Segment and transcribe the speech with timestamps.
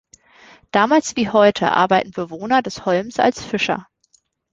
[0.71, 3.85] Damals wie heute arbeiten Bewohner des Holms als Fischer.